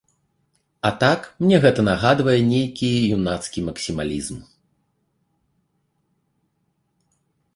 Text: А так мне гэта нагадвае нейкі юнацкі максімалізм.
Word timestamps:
А 0.87 0.91
так 1.01 1.27
мне 1.43 1.57
гэта 1.65 1.81
нагадвае 1.89 2.37
нейкі 2.53 2.89
юнацкі 3.17 3.63
максімалізм. 3.67 4.41